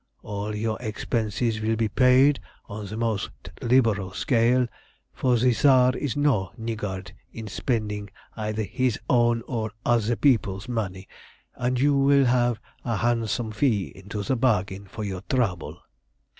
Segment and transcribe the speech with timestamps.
[0.23, 3.29] All your expenses will be paid on the most
[3.61, 4.65] liberal scale,
[5.13, 11.07] for the Tsar is no niggard in spending either his own or other people's money,
[11.53, 15.77] and you will have a handsome fee into the bargain for your trouble."